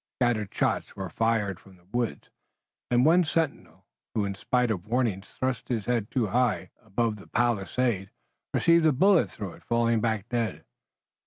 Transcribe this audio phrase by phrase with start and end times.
[0.19, 2.31] Scattered shots were fired from the woods,
[2.89, 3.85] and one sentinel
[4.15, 8.09] who in spite of warnings thrust his head too high above the palisade,
[8.51, 10.65] received a bullet through it falling back dead.